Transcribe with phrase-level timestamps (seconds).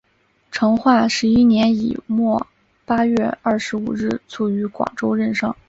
[0.49, 2.39] 成化十一年乙未
[2.85, 5.55] 八月二十五日卒于广州任上。